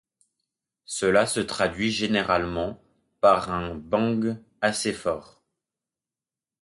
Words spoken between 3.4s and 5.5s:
un bang assez fort.